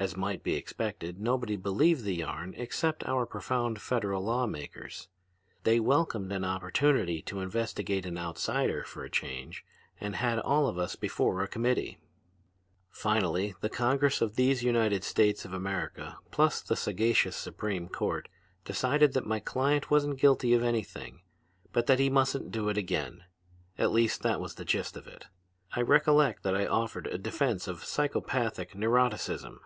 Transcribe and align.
As 0.00 0.16
might 0.16 0.42
be 0.42 0.54
expected, 0.54 1.20
nobody 1.20 1.56
believed 1.56 2.04
the 2.04 2.14
yarn 2.14 2.54
except 2.56 3.04
our 3.06 3.26
profound 3.26 3.82
federal 3.82 4.22
law 4.24 4.46
makers. 4.46 5.08
They 5.64 5.78
welcomed 5.78 6.32
an 6.32 6.42
opportunity 6.42 7.20
to 7.24 7.40
investigate 7.40 8.06
an 8.06 8.16
outsider 8.16 8.82
for 8.82 9.04
a 9.04 9.10
change 9.10 9.62
and 10.00 10.16
had 10.16 10.38
all 10.38 10.66
of 10.66 10.78
us 10.78 10.96
before 10.96 11.42
a 11.42 11.46
committee. 11.48 11.98
"Finally 12.88 13.54
the 13.60 13.68
Congress 13.68 14.22
of 14.22 14.36
these 14.36 14.62
United 14.62 15.04
States 15.04 15.44
of 15.44 15.52
America, 15.52 16.16
plus 16.30 16.62
the 16.62 16.76
sagacious 16.76 17.36
Supreme 17.36 17.86
Court, 17.86 18.30
decided 18.64 19.12
that 19.12 19.26
my 19.26 19.38
client 19.38 19.90
wasn't 19.90 20.18
guilty 20.18 20.54
of 20.54 20.62
anything, 20.62 21.20
but 21.74 21.84
that 21.88 21.98
he 21.98 22.08
mustn't 22.08 22.50
do 22.50 22.70
it 22.70 22.78
again. 22.78 23.24
At 23.76 23.92
least 23.92 24.22
that 24.22 24.40
was 24.40 24.54
the 24.54 24.64
gist 24.64 24.96
of 24.96 25.06
it. 25.06 25.26
I 25.76 25.82
recollect 25.82 26.42
that 26.44 26.56
I 26.56 26.64
offered 26.64 27.06
a 27.06 27.18
defense 27.18 27.68
of 27.68 27.84
psycopathic 27.84 28.74
neuroticism. 28.74 29.58